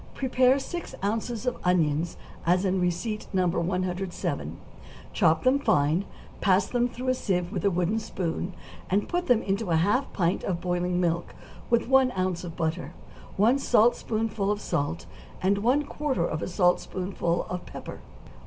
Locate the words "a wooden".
7.63-7.99